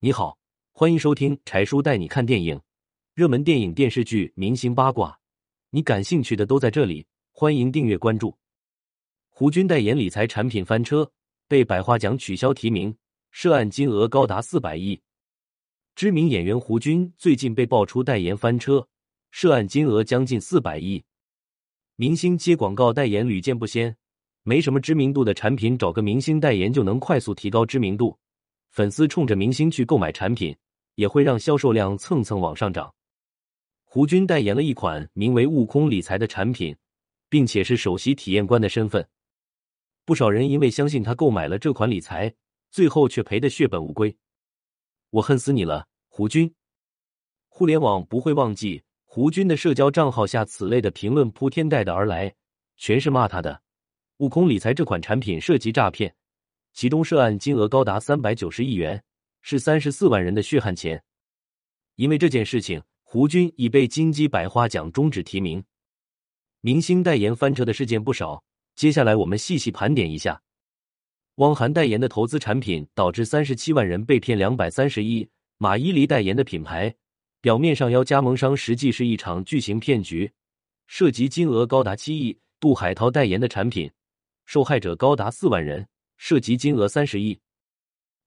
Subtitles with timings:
[0.00, 0.38] 你好，
[0.70, 2.60] 欢迎收听柴叔带你看电影，
[3.14, 5.18] 热门电影、电视剧、明星八卦，
[5.70, 7.04] 你感兴趣的都在这里。
[7.32, 8.32] 欢迎订阅关注。
[9.28, 11.10] 胡军代言理财产品翻车，
[11.48, 12.96] 被百花奖取消提名，
[13.32, 15.00] 涉案金额高达四百亿。
[15.96, 18.86] 知名演员胡军最近被爆出代言翻车，
[19.32, 21.02] 涉案金额将近四百亿。
[21.96, 23.96] 明星接广告代言屡见不鲜，
[24.44, 28.16] 没什么知名度的产品，找个明星代言就能快速提高知名度，
[28.78, 30.56] 粉丝冲着明星去购买产品，
[30.94, 32.94] 也会让销售量蹭蹭往上涨。
[33.82, 36.76] 胡军代言了一款名为“悟空理财”的产品。
[37.28, 39.06] 并且是首席体验官的身份，
[40.04, 42.32] 不少人因为相信他购买了这款理财，
[42.70, 44.16] 最后却赔得血本无归。
[45.10, 46.54] 我恨死你了，胡军！
[47.48, 52.32] 互联网不会忘记胡军的社交账号下此类的评论铺天盖地而来，
[52.76, 53.60] 全是骂他的。
[54.18, 56.14] 悟空理财这款产品涉及诈骗，
[56.78, 59.02] 其中涉案金额高达三百九十亿元，
[59.42, 61.02] 是三十四万人的血汗钱。
[61.96, 65.64] 因为这件事情，胡军已被金鸡百花奖终止提名。
[66.60, 68.44] 明星代言翻车的事件不少，
[68.76, 70.40] 接下来我们细细盘点一下。
[71.38, 76.94] 汪涵代言的投资产品导致三十七万人被骗两百三十亿；马伊琍代言的品牌，
[77.40, 80.30] 表面上邀加盟商，实际是一场巨型骗局，
[80.86, 83.90] 涉及金额高达七亿；杜海涛代言的产品，
[84.46, 85.88] 受害者高达四万人，
[86.18, 87.40] 涉及金额三十亿。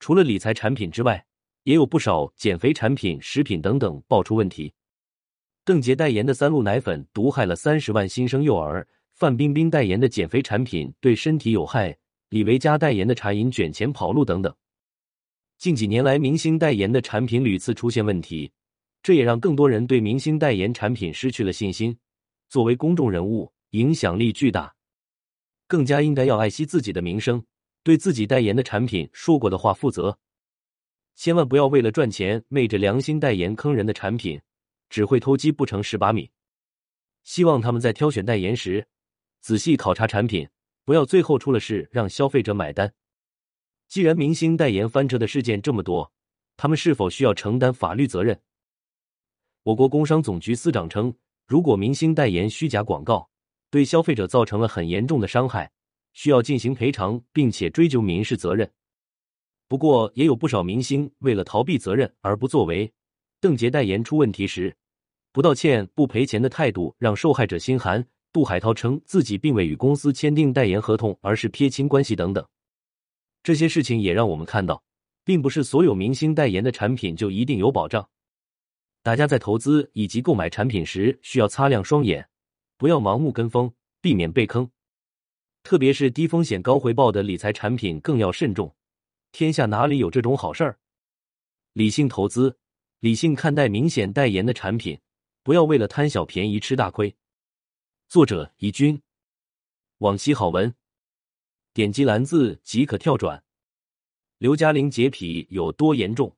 [0.00, 1.22] 除了理财产品之外，
[1.64, 4.72] 也有不少减肥产品、食品等等爆出问题。
[5.64, 11.96] 邓婕代言的三鹿奶粉毒害了三十万新生幼儿，范冰冰代言的减肥产品对身体有害，
[12.30, 14.52] 李维嘉代言的茶饮卷钱跑路等等。
[15.58, 18.50] 近几年来，明星代言的产品屡次出现问题，
[19.04, 21.96] 这也让更多人对明星代言产品失去了信心。
[22.48, 24.74] 作为公众人物，影响力巨大，
[25.68, 27.44] 更加应该要爱惜自己的名声，
[27.82, 30.18] 对自己代言的产品说过的话负责，
[31.14, 34.40] 千万不要为了赚钱昧着良心代言坑人的产品。
[34.92, 36.30] 只会偷鸡不成蚀把米，
[37.24, 38.86] 希望他们在挑选代言时
[39.40, 40.46] 仔细考察产品，
[40.84, 42.92] 不要最后出了事让消费者买单。
[43.88, 46.12] 既然明星代言翻车的事件这么多，
[46.58, 48.38] 他们是否需要承担法律责任？
[49.62, 51.16] 我国工商总局司长称，
[51.46, 53.30] 如果明星代言虚假广告，
[53.70, 55.72] 对消费者造成了很严重的伤害，
[56.12, 58.70] 需要进行赔偿，并且追究民事责任。
[59.68, 62.92] 不过，也有不少明星为了逃避责任而不作为。
[63.40, 64.76] 邓婕代言出问题时。
[65.32, 68.06] 不道歉、不赔钱的态度让受害者心寒。
[68.32, 72.46] 杜海涛称自己并未与公司签订代言合同，而是撇清关系等等。
[73.42, 74.82] 这些事情也让我们看到，
[75.24, 78.08] 并不是所有明星代言的产品就一定有保障。
[79.02, 82.28] 大家在投资以及购买产品时，需要擦亮双眼，
[82.76, 84.70] 不要盲目跟风，避免被坑。
[85.62, 88.74] 特别是低风险高回报的理财产品，更要慎重。
[89.30, 90.78] 天下哪里有这种好事儿？
[91.72, 92.58] 理性投资，
[93.00, 95.00] 理性看待明显代言的产品。
[95.44, 97.16] 不要为了贪小便宜吃大亏。
[98.08, 99.02] 作者：怡君。
[99.98, 100.72] 往期好文，
[101.72, 103.42] 点击蓝字即可跳转。
[104.38, 106.36] 刘嘉玲洁癖有多严重？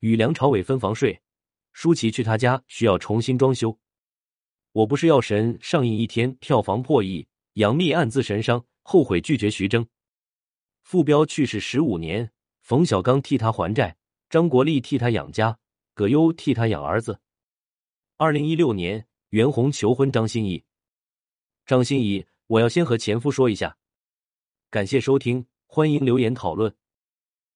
[0.00, 1.22] 与梁朝伟分房睡，
[1.72, 3.78] 舒淇去他家需要重新装修。
[4.72, 9.86] 我不是药神上映一天票房破亿，杨幂暗自神伤，后悔拒绝徐峥。
[10.82, 13.96] 傅彪去世十五年，冯小刚替他还债，
[14.30, 15.58] 张国立替他养家，
[15.94, 17.20] 葛优替他养儿子。
[18.16, 20.64] 二零一六年，袁弘求婚张歆艺。
[21.66, 23.76] 张歆艺，我要先和前夫说一下。
[24.70, 26.74] 感谢收听，欢迎留言讨论。